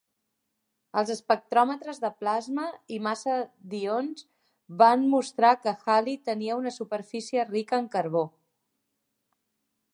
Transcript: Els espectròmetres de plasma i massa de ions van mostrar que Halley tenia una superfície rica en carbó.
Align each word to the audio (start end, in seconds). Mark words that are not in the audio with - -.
Els 1.01 1.09
espectròmetres 1.15 1.99
de 2.05 2.09
plasma 2.21 2.63
i 2.95 2.99
massa 3.09 3.35
de 3.75 3.81
ions 3.83 4.25
van 4.81 5.05
mostrar 5.13 5.53
que 5.67 5.77
Halley 5.83 6.19
tenia 6.33 6.59
una 6.65 6.75
superfície 6.81 7.49
rica 7.55 7.83
en 7.83 7.91
carbó. 7.99 8.29